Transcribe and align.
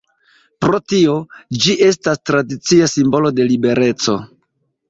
Pro 0.63 0.79
tio, 0.93 1.17
ĝi 1.65 1.75
estas 1.89 2.23
tradicia 2.31 2.91
simbolo 2.97 3.33
de 3.41 3.49
libereco. 3.55 4.21